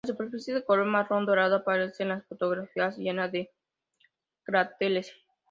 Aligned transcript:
La 0.03 0.13
superficie, 0.13 0.55
de 0.55 0.63
color 0.63 0.87
marrón 0.87 1.27
dorado, 1.27 1.57
aparece 1.57 2.01
en 2.01 2.09
las 2.09 2.25
fotografías 2.25 2.97
llena 2.97 3.27
de 3.27 3.51
cráteres. 4.41 5.13